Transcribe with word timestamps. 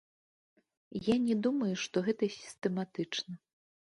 Я 1.07 1.15
не 1.25 1.35
думаю, 1.47 1.69
што 1.83 2.03
гэта 2.09 2.31
сістэматычна. 2.39 3.33